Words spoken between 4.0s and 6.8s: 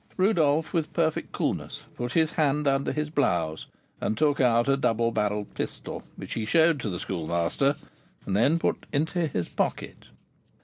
and took out a double barrelled pistol, which he showed